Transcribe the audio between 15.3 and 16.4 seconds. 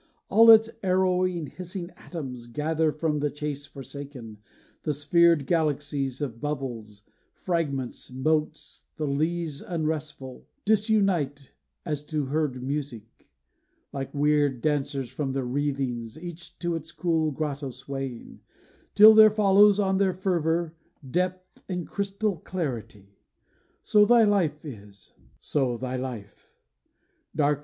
their wreathings